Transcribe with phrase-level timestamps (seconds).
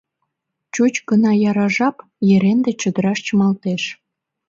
[0.73, 1.97] Чуч гына яра жап—
[2.33, 3.83] Еренте чодыраш чымалтеш.